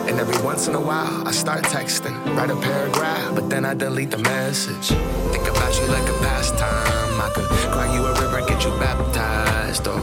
And 0.09 0.19
every 0.19 0.43
once 0.43 0.67
in 0.67 0.75
a 0.75 0.81
while, 0.81 1.29
I 1.29 1.31
start 1.31 1.63
texting, 1.65 2.17
write 2.37 2.51
a 2.51 2.57
paragraph, 2.57 3.37
but 3.37 3.49
then 3.49 3.65
I 3.65 3.75
delete 3.75 4.11
the 4.11 4.19
message. 4.19 4.89
Think 5.33 5.47
about 5.47 5.73
you 5.79 5.87
like 5.87 6.09
a 6.09 6.19
pastime. 6.19 7.21
I 7.21 7.31
could 7.33 7.47
cry 7.71 7.95
you 7.95 8.05
a 8.05 8.13
river, 8.21 8.41
get 8.49 8.65
you 8.65 8.71
baptized. 8.81 9.87
Or 9.87 10.01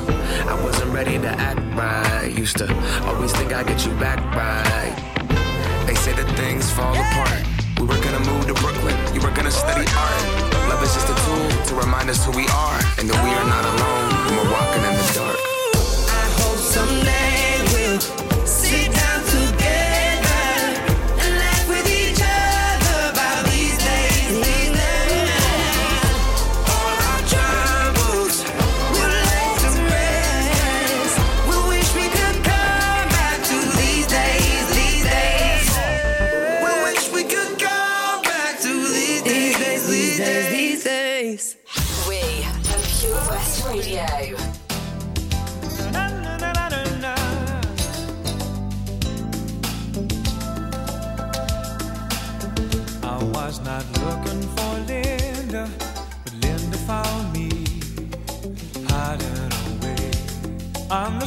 I 0.53 0.55
wasn't 0.63 0.91
ready 0.93 1.17
to 1.19 1.27
act 1.27 1.59
right. 1.77 2.31
Used 2.37 2.57
to 2.59 2.67
always 3.05 3.33
think 3.33 3.51
I'd 3.51 3.67
get 3.67 3.85
you 3.85 3.91
back 3.95 4.19
right. 4.33 5.08
They 5.89 5.95
say 5.95 6.13
that 6.13 6.29
things 6.37 6.69
fall 6.69 6.93
apart. 6.93 7.41
We 7.79 7.87
were 7.87 7.97
gonna 8.05 8.19
move 8.19 8.45
to 8.45 8.53
Brooklyn, 8.61 8.95
you 9.11 9.21
were 9.21 9.31
gonna 9.31 9.49
study 9.49 9.89
art. 9.97 10.21
Love 10.69 10.83
is 10.83 10.93
just 10.93 11.09
a 11.09 11.17
tool 11.25 11.65
to 11.65 11.73
remind 11.83 12.11
us 12.11 12.23
who 12.23 12.31
we 12.37 12.45
are 12.45 12.79
and 12.99 13.09
that 13.09 13.19
we 13.25 13.31
are 13.33 13.47
not 13.49 13.65
alone 13.65 14.09
when 14.25 14.33
we're 14.37 14.51
walking 14.53 14.83
in 14.85 14.93
the 14.93 15.07
dark. 15.17 15.39
I 16.13 16.25
hope 16.37 16.61
someday 16.61 17.57
we'll 17.73 18.28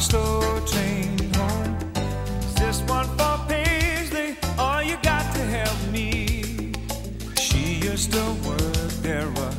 slow 0.03 0.59
train 0.65 1.33
home. 1.35 1.73
You 4.93 4.97
got 5.01 5.33
to 5.33 5.41
help 5.41 5.91
me. 5.91 6.73
She 7.39 7.75
used 7.75 8.11
to 8.11 8.23
work 8.45 8.91
there 9.01 9.31
uh, 9.37 9.52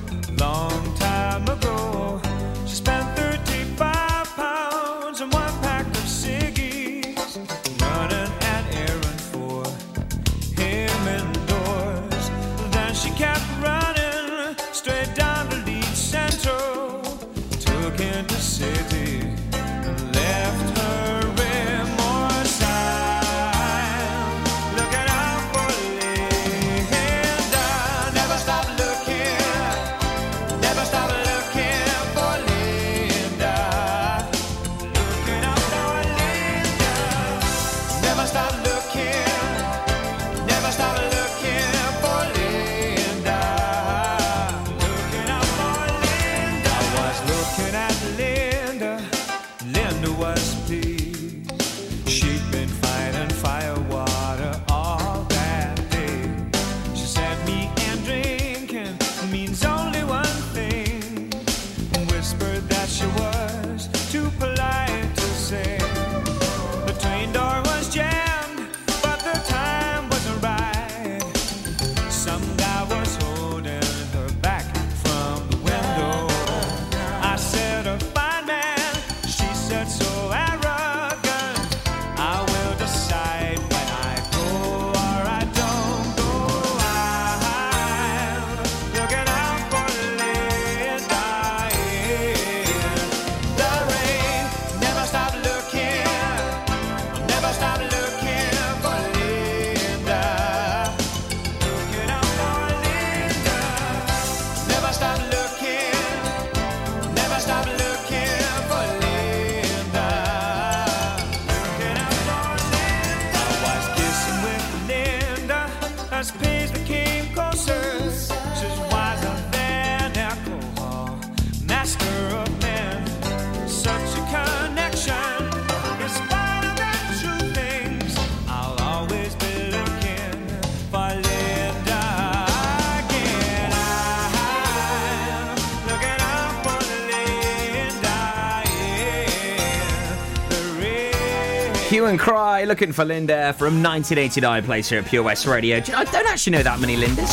Hue 141.95 142.07
and 142.07 142.19
Cry, 142.19 142.65
looking 142.65 142.91
for 142.91 143.05
Linda 143.05 143.53
from 143.53 143.81
1989, 143.81 144.65
plays 144.65 144.89
here 144.89 144.99
at 144.99 145.07
Pure 145.07 145.23
West 145.23 145.47
Radio. 145.47 145.77
I 145.77 146.03
don't 146.03 146.27
actually 146.27 146.51
know 146.51 146.65
that 146.65 146.81
many 146.81 146.97
Lindas. 146.97 147.31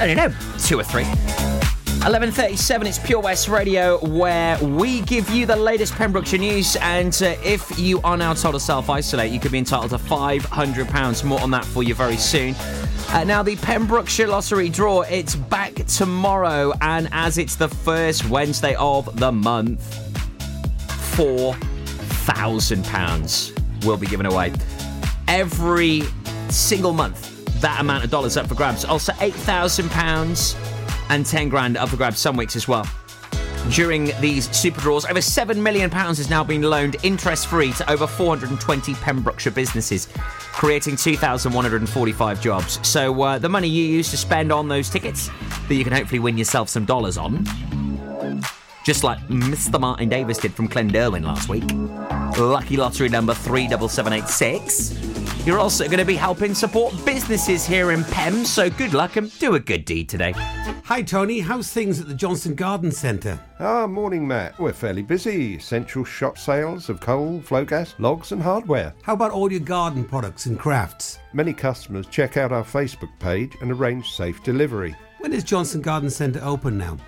I 0.00 0.06
don't 0.06 0.16
know, 0.16 0.32
two 0.60 0.78
or 0.78 0.84
three. 0.84 1.02
11.37, 2.06 2.86
it's 2.86 3.00
Pure 3.00 3.18
West 3.18 3.48
Radio, 3.48 3.98
where 4.06 4.56
we 4.64 5.00
give 5.00 5.28
you 5.30 5.44
the 5.44 5.56
latest 5.56 5.92
Pembrokeshire 5.94 6.38
news. 6.38 6.76
And 6.76 7.12
uh, 7.20 7.34
if 7.44 7.76
you 7.76 8.00
are 8.02 8.16
now 8.16 8.32
told 8.32 8.54
to 8.54 8.60
self-isolate, 8.60 9.32
you 9.32 9.40
could 9.40 9.50
be 9.50 9.58
entitled 9.58 9.90
to 9.90 9.98
£500. 9.98 11.24
More 11.24 11.40
on 11.40 11.50
that 11.50 11.64
for 11.64 11.82
you 11.82 11.96
very 11.96 12.16
soon. 12.16 12.54
Uh, 13.08 13.24
now, 13.24 13.42
the 13.42 13.56
Pembrokeshire 13.56 14.28
Lottery 14.28 14.68
draw, 14.68 15.00
it's 15.00 15.34
back 15.34 15.74
tomorrow. 15.86 16.74
And 16.80 17.08
as 17.10 17.38
it's 17.38 17.56
the 17.56 17.68
first 17.68 18.24
Wednesday 18.30 18.76
of 18.76 19.18
the 19.18 19.32
month, 19.32 19.82
£4,000 22.28 23.84
will 23.84 23.96
be 23.96 24.06
given 24.06 24.26
away. 24.26 24.52
Every 25.26 26.02
single 26.48 26.92
month, 26.92 27.60
that 27.60 27.80
amount 27.80 28.04
of 28.04 28.10
dollars 28.10 28.36
up 28.36 28.46
for 28.46 28.54
grabs. 28.54 28.84
Also, 28.84 29.12
£8,000 29.14 31.10
and 31.10 31.24
10 31.24 31.48
grand 31.48 31.76
up 31.76 31.88
for 31.88 31.96
grabs 31.96 32.18
some 32.18 32.36
weeks 32.36 32.56
as 32.56 32.68
well. 32.68 32.86
During 33.70 34.12
these 34.20 34.48
super 34.56 34.80
draws, 34.80 35.04
over 35.04 35.20
£7 35.20 35.56
million 35.56 35.90
has 35.90 36.30
now 36.30 36.42
been 36.42 36.62
loaned 36.62 36.96
interest 37.02 37.48
free 37.48 37.72
to 37.72 37.90
over 37.90 38.06
420 38.06 38.94
Pembrokeshire 38.94 39.52
businesses, 39.52 40.08
creating 40.52 40.96
2,145 40.96 42.40
jobs. 42.40 42.78
So, 42.86 43.20
uh, 43.20 43.38
the 43.38 43.48
money 43.48 43.68
you 43.68 43.84
use 43.84 44.10
to 44.10 44.16
spend 44.16 44.52
on 44.52 44.68
those 44.68 44.88
tickets 44.88 45.28
that 45.68 45.74
you 45.74 45.84
can 45.84 45.92
hopefully 45.92 46.18
win 46.18 46.38
yourself 46.38 46.70
some 46.70 46.86
dollars 46.86 47.18
on, 47.18 47.44
just 48.88 49.04
like 49.04 49.18
Mr. 49.28 49.78
Martin 49.78 50.08
Davis 50.08 50.38
did 50.38 50.54
from 50.54 50.66
Clynderwen 50.66 51.22
last 51.22 51.50
week. 51.50 51.62
Lucky 52.40 52.78
lottery 52.78 53.10
number 53.10 53.34
37786. 53.34 55.46
You're 55.46 55.58
also 55.58 55.84
going 55.84 55.98
to 55.98 56.06
be 56.06 56.16
helping 56.16 56.54
support 56.54 56.94
businesses 57.04 57.66
here 57.66 57.92
in 57.92 58.02
Pem, 58.04 58.46
so 58.46 58.70
good 58.70 58.94
luck 58.94 59.16
and 59.16 59.30
do 59.40 59.56
a 59.56 59.60
good 59.60 59.84
deed 59.84 60.08
today. 60.08 60.32
Hi, 60.84 61.02
Tony. 61.02 61.40
How's 61.40 61.70
things 61.70 62.00
at 62.00 62.08
the 62.08 62.14
Johnson 62.14 62.54
Garden 62.54 62.90
Centre? 62.90 63.38
Ah, 63.60 63.86
morning, 63.86 64.26
Matt. 64.26 64.58
We're 64.58 64.72
fairly 64.72 65.02
busy. 65.02 65.56
Essential 65.56 66.02
shop 66.02 66.38
sales 66.38 66.88
of 66.88 66.98
coal, 66.98 67.42
flow 67.42 67.66
gas, 67.66 67.94
logs, 67.98 68.32
and 68.32 68.40
hardware. 68.40 68.94
How 69.02 69.12
about 69.12 69.32
all 69.32 69.52
your 69.52 69.60
garden 69.60 70.02
products 70.02 70.46
and 70.46 70.58
crafts? 70.58 71.18
Many 71.34 71.52
customers 71.52 72.06
check 72.06 72.38
out 72.38 72.52
our 72.52 72.64
Facebook 72.64 73.10
page 73.18 73.54
and 73.60 73.70
arrange 73.70 74.12
safe 74.12 74.42
delivery. 74.42 74.96
When 75.18 75.32
is 75.32 75.42
Johnson 75.42 75.82
Garden 75.82 76.10
Centre 76.10 76.40
open 76.44 76.78
now? 76.78 76.96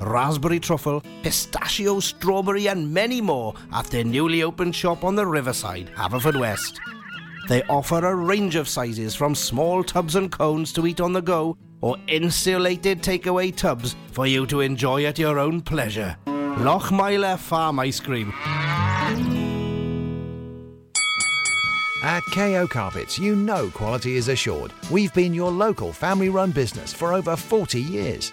raspberry 0.00 0.60
truffle, 0.60 1.02
pistachio, 1.22 2.00
strawberry, 2.00 2.68
and 2.68 2.92
many 2.92 3.20
more 3.20 3.54
at 3.72 3.86
their 3.86 4.04
newly 4.04 4.42
opened 4.42 4.74
shop 4.74 5.04
on 5.04 5.14
the 5.14 5.26
riverside, 5.26 5.90
Haverfordwest. 5.96 6.78
They 7.48 7.62
offer 7.64 8.04
a 8.04 8.14
range 8.14 8.56
of 8.56 8.68
sizes 8.68 9.14
from 9.14 9.34
small 9.34 9.82
tubs 9.82 10.14
and 10.14 10.30
cones 10.30 10.72
to 10.74 10.86
eat 10.86 11.00
on 11.00 11.12
the 11.12 11.22
go 11.22 11.56
or 11.80 11.96
insulated 12.06 13.02
takeaway 13.02 13.54
tubs 13.54 13.96
for 14.12 14.26
you 14.26 14.46
to 14.46 14.60
enjoy 14.60 15.04
at 15.04 15.18
your 15.18 15.38
own 15.38 15.60
pleasure. 15.60 16.16
Lochmeyler 16.26 17.38
Farm 17.38 17.78
Ice 17.80 18.00
Cream. 18.00 18.32
At 22.02 22.22
KO 22.32 22.66
Carpets, 22.66 23.18
you 23.18 23.36
know 23.36 23.68
quality 23.70 24.16
is 24.16 24.28
assured. 24.28 24.72
We've 24.90 25.12
been 25.12 25.34
your 25.34 25.50
local 25.50 25.92
family 25.92 26.28
run 26.28 26.50
business 26.50 26.92
for 26.94 27.12
over 27.12 27.36
40 27.36 27.80
years. 27.80 28.32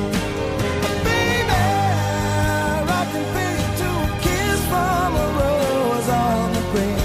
I 6.73 7.00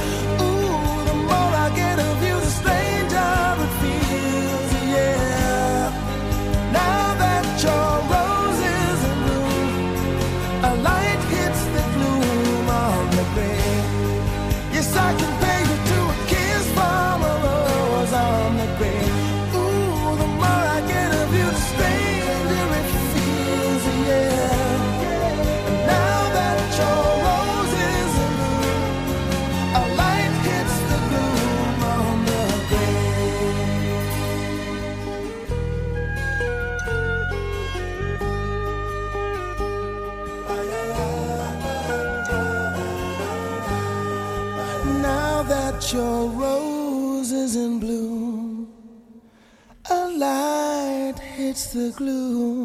it's 51.57 51.73
the 51.73 51.91
glue. 51.97 52.56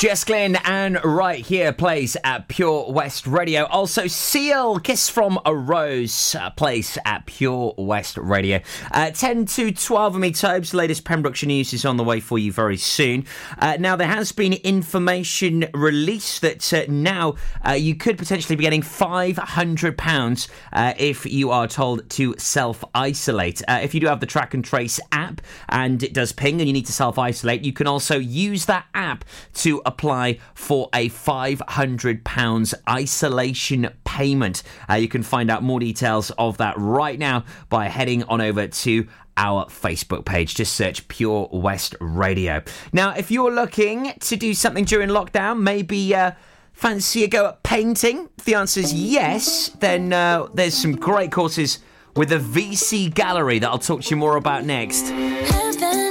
Jess 0.00 0.24
Glynne 0.24 0.56
and 0.64 0.98
Right 1.04 1.44
Here 1.44 1.74
plays 1.74 2.16
at 2.24 2.48
Pure 2.48 2.90
West 2.90 3.26
Radio. 3.26 3.66
Also, 3.66 4.06
Seal, 4.06 4.80
Kiss 4.80 5.10
from 5.10 5.38
a 5.44 5.54
Rose 5.54 6.34
uh, 6.34 6.48
plays 6.48 6.96
at 7.04 7.19
Pure 7.30 7.74
West 7.78 8.18
Radio. 8.18 8.60
Uh, 8.90 9.12
10 9.12 9.46
to 9.46 9.70
12 9.70 10.14
of 10.16 10.20
me, 10.20 10.32
Tobes. 10.32 10.74
Latest 10.74 11.04
Pembrokeshire 11.04 11.46
news 11.46 11.72
is 11.72 11.84
on 11.84 11.96
the 11.96 12.02
way 12.02 12.18
for 12.18 12.40
you 12.40 12.50
very 12.50 12.76
soon. 12.76 13.24
Uh, 13.58 13.76
now, 13.78 13.94
there 13.94 14.08
has 14.08 14.32
been 14.32 14.54
information 14.54 15.64
released 15.72 16.40
that 16.40 16.72
uh, 16.72 16.84
now 16.88 17.36
uh, 17.64 17.70
you 17.70 17.94
could 17.94 18.18
potentially 18.18 18.56
be 18.56 18.64
getting 18.64 18.82
£500 18.82 20.48
uh, 20.72 20.92
if 20.98 21.24
you 21.24 21.52
are 21.52 21.68
told 21.68 22.10
to 22.10 22.34
self 22.36 22.84
isolate. 22.96 23.62
Uh, 23.68 23.78
if 23.80 23.94
you 23.94 24.00
do 24.00 24.08
have 24.08 24.18
the 24.18 24.26
track 24.26 24.52
and 24.52 24.64
trace 24.64 24.98
app 25.12 25.40
and 25.68 26.02
it 26.02 26.12
does 26.12 26.32
ping 26.32 26.60
and 26.60 26.66
you 26.68 26.72
need 26.72 26.86
to 26.86 26.92
self 26.92 27.16
isolate, 27.16 27.64
you 27.64 27.72
can 27.72 27.86
also 27.86 28.18
use 28.18 28.66
that 28.66 28.86
app 28.92 29.24
to 29.54 29.80
apply 29.86 30.40
for 30.54 30.88
a 30.92 31.08
£500 31.08 32.74
isolation 32.88 33.88
payment. 34.10 34.64
Uh, 34.88 34.94
you 34.94 35.06
can 35.08 35.22
find 35.22 35.50
out 35.50 35.62
more 35.62 35.78
details 35.78 36.30
of 36.32 36.56
that 36.58 36.74
right 36.76 37.18
now 37.18 37.44
by 37.68 37.86
heading 37.86 38.24
on 38.24 38.40
over 38.40 38.66
to 38.66 39.06
our 39.36 39.66
Facebook 39.66 40.24
page. 40.24 40.56
Just 40.56 40.72
search 40.74 41.06
Pure 41.06 41.48
West 41.52 41.94
Radio. 42.00 42.62
Now, 42.92 43.14
if 43.14 43.30
you're 43.30 43.52
looking 43.52 44.12
to 44.18 44.36
do 44.36 44.52
something 44.54 44.84
during 44.84 45.08
lockdown, 45.08 45.60
maybe. 45.60 46.14
Uh, 46.14 46.32
fancy 46.72 47.24
a 47.24 47.28
go 47.28 47.46
at 47.46 47.62
painting? 47.62 48.30
If 48.38 48.46
the 48.46 48.54
answer 48.54 48.80
is 48.80 48.94
yes, 48.94 49.68
then 49.80 50.14
uh, 50.14 50.48
there's 50.54 50.72
some 50.72 50.96
great 50.96 51.30
courses 51.30 51.78
with 52.16 52.30
the 52.30 52.38
VC 52.38 53.12
Gallery 53.12 53.58
that 53.58 53.68
I'll 53.68 53.78
talk 53.78 54.00
to 54.00 54.10
you 54.10 54.16
more 54.16 54.36
about 54.36 54.64
next. 54.64 55.10
Heaven, 55.10 56.10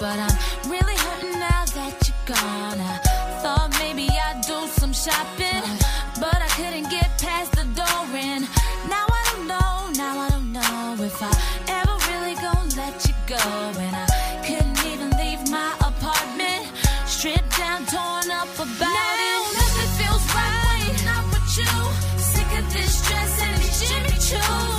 but 0.00 0.18
I'm 0.18 0.70
really 0.70 0.96
hurting 0.96 1.38
now 1.40 1.64
that 1.74 1.94
you're 2.06 2.36
gone. 2.36 2.78
I 2.80 2.98
thought 3.42 3.70
maybe 3.80 4.06
I'd 4.08 4.40
do 4.46 4.66
some 4.78 4.92
shopping, 4.92 5.62
but 6.20 6.38
I 6.38 6.48
couldn't 6.56 6.88
get 6.90 7.08
past 7.18 7.52
the 7.52 7.64
door. 7.74 8.04
And 8.14 8.44
now 8.88 9.06
I 9.10 9.22
don't 9.30 9.46
know, 9.48 9.90
now 10.02 10.14
I 10.20 10.28
don't 10.30 10.52
know 10.52 10.96
if 11.02 11.18
I 11.20 11.32
ever 11.78 11.96
really 12.10 12.34
gonna 12.36 12.76
let 12.76 12.96
you 13.08 13.14
go. 13.26 13.42
And 13.86 13.94
I 13.96 14.06
couldn't 14.46 14.78
even 14.86 15.10
leave 15.18 15.42
my 15.50 15.72
apartment, 15.82 16.70
stripped 17.06 17.56
down, 17.58 17.86
torn 17.86 18.30
up 18.30 18.50
about 18.54 18.78
now 18.78 19.14
it. 19.18 19.40
Nothing 19.58 19.90
feels 19.98 20.24
right 20.34 20.82
when 20.94 21.08
I'm 21.16 21.26
with 21.34 21.50
you. 21.58 21.74
Sick 22.22 22.50
of 22.58 22.66
this 22.72 22.94
dress 23.06 23.42
and 23.42 23.56
these 23.62 23.78
Jimmy 23.82 24.16
Choo's. 24.26 24.77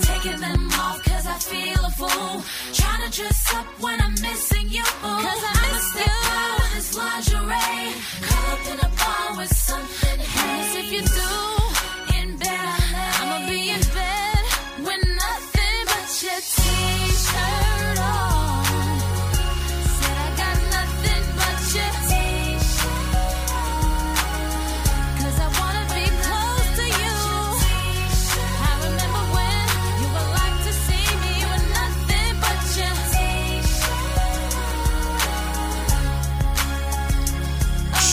taking 0.00 0.40
them 0.40 0.65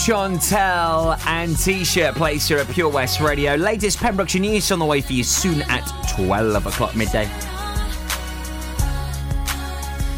Shontelle 0.03 1.17
and 1.27 1.57
T-shirt 1.57 2.15
place 2.15 2.49
here 2.49 2.57
at 2.57 2.67
Pure 2.67 2.89
West 2.89 3.21
Radio. 3.21 3.55
Latest 3.55 3.99
Pembrokeshire 3.99 4.41
news 4.41 4.69
on 4.69 4.79
the 4.79 4.85
way 4.85 4.99
for 4.99 5.13
you 5.13 5.23
soon 5.23 5.61
at 5.61 5.85
12 6.17 6.65
o'clock 6.65 6.93
midday. 6.93 7.23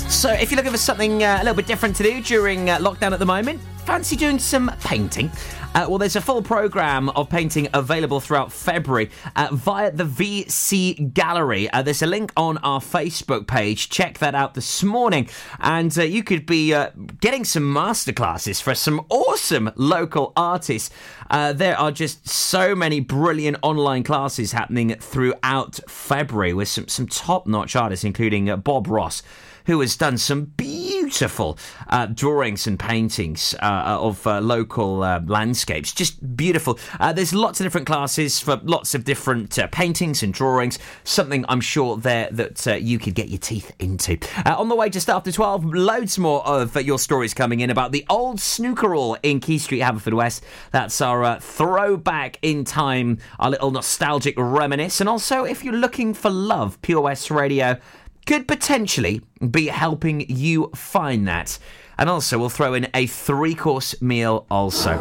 So, 0.09 0.31
if 0.31 0.49
you're 0.49 0.55
looking 0.55 0.71
for 0.71 0.79
something 0.79 1.23
uh, 1.23 1.37
a 1.39 1.43
little 1.43 1.53
bit 1.53 1.67
different 1.67 1.95
to 1.97 2.03
do 2.03 2.19
during 2.19 2.71
uh, 2.71 2.79
lockdown 2.79 3.11
at 3.11 3.19
the 3.19 3.27
moment, 3.27 3.61
fancy 3.85 4.15
doing 4.15 4.39
some 4.39 4.71
painting? 4.79 5.29
Uh, 5.75 5.85
well, 5.89 5.97
there's 5.97 6.15
a 6.15 6.21
full 6.21 6.41
program 6.41 7.09
of 7.09 7.29
painting 7.29 7.67
available 7.73 8.21
throughout 8.21 8.49
February 8.49 9.11
uh, 9.35 9.49
via 9.51 9.91
the 9.91 10.05
VC 10.05 11.13
Gallery. 11.13 11.69
Uh, 11.69 11.81
there's 11.81 12.01
a 12.01 12.05
link 12.05 12.31
on 12.37 12.57
our 12.59 12.79
Facebook 12.79 13.45
page. 13.45 13.89
Check 13.89 14.19
that 14.19 14.33
out 14.33 14.53
this 14.53 14.83
morning, 14.83 15.27
and 15.59 15.97
uh, 15.99 16.03
you 16.03 16.23
could 16.23 16.45
be 16.45 16.73
uh, 16.73 16.91
getting 17.19 17.43
some 17.43 17.63
masterclasses 17.63 18.61
for 18.61 18.73
some 18.73 19.05
awesome 19.09 19.69
local 19.75 20.31
artists. 20.37 20.91
Uh, 21.29 21.51
there 21.51 21.77
are 21.77 21.91
just 21.91 22.25
so 22.25 22.73
many 22.73 23.01
brilliant 23.01 23.57
online 23.61 24.03
classes 24.03 24.53
happening 24.53 24.95
throughout 24.95 25.77
February 25.89 26.53
with 26.53 26.69
some, 26.69 26.87
some 26.87 27.05
top-notch 27.05 27.75
artists, 27.75 28.05
including 28.05 28.45
Bob 28.61 28.87
Ross 28.87 29.21
who 29.65 29.79
has 29.81 29.95
done 29.95 30.17
some 30.17 30.45
beautiful 30.57 31.57
uh, 31.89 32.07
drawings 32.07 32.67
and 32.67 32.79
paintings 32.79 33.53
uh, 33.61 33.97
of 33.99 34.25
uh, 34.25 34.39
local 34.41 35.03
uh, 35.03 35.21
landscapes. 35.25 35.93
Just 35.93 36.35
beautiful. 36.35 36.79
Uh, 36.99 37.13
there's 37.13 37.33
lots 37.33 37.59
of 37.59 37.65
different 37.65 37.87
classes 37.87 38.39
for 38.39 38.59
lots 38.63 38.95
of 38.95 39.03
different 39.03 39.57
uh, 39.59 39.67
paintings 39.67 40.23
and 40.23 40.33
drawings. 40.33 40.79
Something 41.03 41.45
I'm 41.47 41.61
sure 41.61 41.97
there 41.97 42.29
that 42.31 42.67
uh, 42.67 42.75
you 42.75 42.99
could 42.99 43.15
get 43.15 43.29
your 43.29 43.39
teeth 43.39 43.71
into. 43.79 44.17
Uh, 44.45 44.55
on 44.57 44.69
the 44.69 44.75
way 44.75 44.89
just 44.89 45.09
after 45.09 45.31
12, 45.31 45.65
loads 45.65 46.17
more 46.17 46.45
of 46.45 46.75
uh, 46.75 46.79
your 46.79 46.99
stories 46.99 47.33
coming 47.33 47.59
in 47.59 47.69
about 47.69 47.91
the 47.91 48.05
old 48.09 48.39
snooker 48.39 48.93
hall 48.93 49.17
in 49.23 49.39
Quay 49.39 49.57
Street, 49.57 49.81
Haverfordwest. 49.81 50.41
That's 50.71 51.01
our 51.01 51.23
uh, 51.23 51.39
throwback 51.39 52.37
in 52.41 52.63
time, 52.63 53.19
our 53.39 53.49
little 53.49 53.71
nostalgic 53.71 54.35
reminisce. 54.37 54.99
And 54.99 55.09
also, 55.09 55.43
if 55.43 55.63
you're 55.63 55.73
looking 55.73 56.13
for 56.13 56.29
love, 56.29 56.81
Pure 56.81 57.01
West 57.01 57.31
Radio 57.31 57.77
could 58.25 58.47
potentially 58.47 59.21
be 59.51 59.67
helping 59.67 60.29
you 60.29 60.71
find 60.75 61.27
that. 61.27 61.57
And 61.97 62.09
also, 62.09 62.37
we'll 62.37 62.49
throw 62.49 62.73
in 62.73 62.87
a 62.93 63.07
three 63.07 63.55
course 63.55 63.99
meal 64.01 64.45
also. 64.51 64.97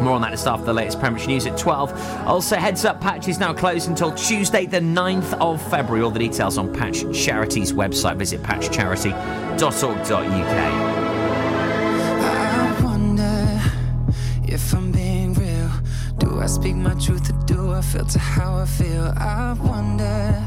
More 0.00 0.14
on 0.14 0.22
that 0.22 0.30
just 0.30 0.46
after 0.46 0.64
the 0.64 0.72
latest 0.72 1.00
Pembrokeshire 1.00 1.28
News 1.28 1.46
at 1.46 1.58
12. 1.58 2.26
Also, 2.26 2.56
heads 2.56 2.84
up, 2.84 3.00
Patch 3.00 3.28
is 3.28 3.38
now 3.38 3.52
closed 3.52 3.88
until 3.88 4.12
Tuesday, 4.12 4.64
the 4.64 4.80
9th 4.80 5.34
of 5.40 5.60
February. 5.70 6.02
All 6.02 6.10
the 6.10 6.18
details 6.18 6.56
on 6.56 6.72
Patch 6.72 7.04
Charity's 7.12 7.72
website. 7.72 8.16
Visit 8.16 8.42
patchcharity.org.uk. 8.42 11.00
I 12.22 12.80
wonder 12.82 13.60
if 14.44 14.72
I'm 14.72 14.92
being 14.92 15.34
real. 15.34 15.70
Do 16.18 16.40
I 16.40 16.46
speak 16.46 16.76
my 16.76 16.94
truth 16.94 17.28
or 17.28 17.44
do 17.44 17.72
I 17.72 17.82
filter 17.82 18.18
how 18.18 18.56
I 18.56 18.66
feel? 18.66 19.12
I 19.16 19.52
wonder, 19.60 20.46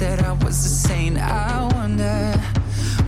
Said 0.00 0.22
I 0.22 0.32
was 0.44 0.56
a 0.64 0.74
saint. 0.88 1.18
I 1.18 1.68
wonder 1.74 2.32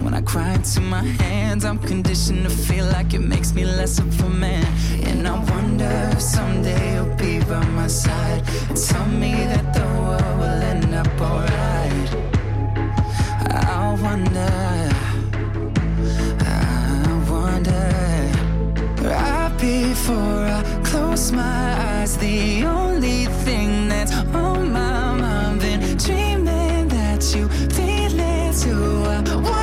when 0.03 0.13
I 0.13 0.21
cry 0.21 0.53
into 0.53 0.83
my 0.83 1.03
hands, 1.25 1.65
I'm 1.65 1.79
conditioned 1.79 2.43
to 2.45 2.51
feel 2.51 2.85
like 2.97 3.15
it 3.15 3.25
makes 3.35 3.55
me 3.55 3.65
less 3.65 3.99
of 3.99 4.21
a 4.21 4.29
man. 4.29 4.67
And 5.09 5.27
I 5.27 5.37
wonder 5.53 5.95
if 6.13 6.21
someday 6.21 6.85
you'll 6.95 7.17
be 7.17 7.39
by 7.45 7.65
my 7.81 7.87
side. 7.87 8.43
and 8.69 8.77
Tell 8.77 9.07
me 9.07 9.33
that 9.53 9.67
the 9.77 9.87
world 10.05 10.35
will 10.41 10.61
end 10.73 10.95
up 11.03 11.21
alright. 11.31 12.11
I 13.75 13.97
wonder. 14.07 14.55
I 16.45 16.63
wonder. 17.33 17.87
Right 19.09 19.53
before 19.59 20.45
I 20.59 20.63
close 20.85 21.33
my 21.33 21.65
eyes, 21.89 22.19
the 22.19 22.65
only 22.67 23.25
thing 23.45 23.89
that's 23.89 24.13
on 24.13 24.52
it 28.85 29.62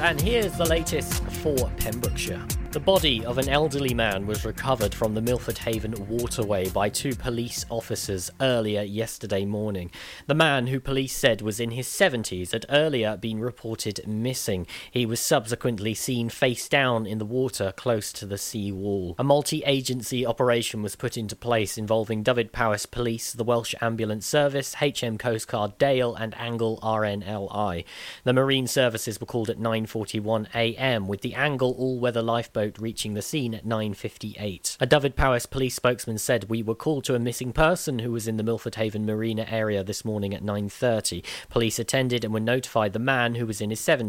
and 0.00 0.20
here's 0.20 0.56
the 0.56 0.64
latest 0.64 1.22
for 1.24 1.70
Pembrokeshire. 1.78 2.42
The 2.70 2.80
body 2.80 3.24
of 3.24 3.38
an 3.38 3.48
elderly 3.48 3.94
man 3.94 4.26
was 4.26 4.44
recovered 4.44 4.94
from 4.94 5.14
the 5.14 5.22
Milford 5.22 5.56
Haven 5.56 5.94
waterway 6.06 6.68
by 6.68 6.90
two 6.90 7.14
police 7.14 7.64
officers 7.70 8.30
earlier 8.42 8.82
yesterday 8.82 9.46
morning. 9.46 9.90
The 10.26 10.34
man, 10.34 10.66
who 10.66 10.78
police 10.78 11.16
said 11.16 11.40
was 11.40 11.60
in 11.60 11.70
his 11.70 11.88
70s, 11.88 12.52
had 12.52 12.66
earlier 12.68 13.16
been 13.16 13.40
reported 13.40 14.06
missing. 14.06 14.66
He 14.90 15.06
was 15.06 15.18
subsequently 15.18 15.94
seen 15.94 16.28
face 16.28 16.68
down 16.68 17.06
in 17.06 17.16
the 17.16 17.24
water 17.24 17.72
close 17.74 18.12
to 18.12 18.26
the 18.26 18.36
sea 18.36 18.70
wall. 18.70 19.14
A 19.18 19.24
multi 19.24 19.62
agency 19.64 20.26
operation 20.26 20.82
was 20.82 20.94
put 20.94 21.16
into 21.16 21.34
place 21.34 21.78
involving 21.78 22.22
Dyfed-Powys 22.22 22.84
Police, 22.84 23.32
the 23.32 23.44
Welsh 23.44 23.74
Ambulance 23.80 24.26
Service, 24.26 24.74
HM 24.74 25.16
Coast 25.16 25.48
Guard 25.48 25.78
Dale, 25.78 26.14
and 26.14 26.36
Angle 26.36 26.78
RNLI. 26.82 27.86
The 28.24 28.32
Marine 28.34 28.66
services 28.66 29.18
were 29.18 29.26
called 29.26 29.48
at 29.48 29.58
9:41 29.58 30.54
a.m. 30.54 31.08
with 31.08 31.22
the 31.22 31.32
Angle 31.32 31.74
all-weather 31.78 32.20
lifeboat 32.20 32.57
reaching 32.78 33.14
the 33.14 33.22
scene 33.22 33.54
at 33.54 33.64
9:58. 33.64 34.76
A 34.80 34.86
Dyfed-Powys 34.86 35.46
police 35.46 35.74
spokesman 35.74 36.18
said 36.18 36.48
we 36.48 36.62
were 36.62 36.74
called 36.74 37.04
to 37.04 37.14
a 37.14 37.18
missing 37.18 37.52
person 37.52 38.00
who 38.00 38.12
was 38.12 38.26
in 38.26 38.36
the 38.36 38.42
Milford 38.42 38.74
Haven 38.74 39.06
Marina 39.06 39.46
area 39.48 39.84
this 39.84 40.04
morning 40.04 40.34
at 40.34 40.42
9:30. 40.42 41.22
Police 41.48 41.78
attended 41.78 42.24
and 42.24 42.34
were 42.34 42.40
notified 42.40 42.92
the 42.92 42.98
man 42.98 43.36
who 43.36 43.46
was 43.46 43.60
in 43.60 43.70
his 43.70 43.80
70s 43.80 44.06